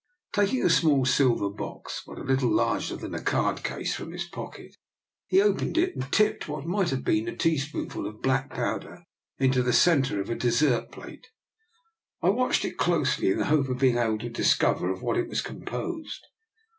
[0.33, 4.75] Taking a small silver box, but little larger than a card case, from his pocket,
[5.27, 9.03] he opened it and tipped what might have been a tea spoonful of black powder
[9.37, 11.27] into the centre of a dessert plate.
[12.19, 15.29] I watched it closely, in the hope of being able to discover of what it
[15.29, 16.25] was composed.